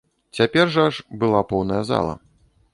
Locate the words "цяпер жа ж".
0.37-1.19